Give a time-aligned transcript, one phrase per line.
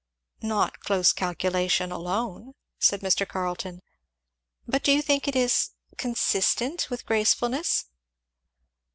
[0.41, 3.27] "Not close calculation alone," said Mr.
[3.27, 3.83] Carleton.
[4.67, 7.85] "But do you think it is consistent with gracefulness?"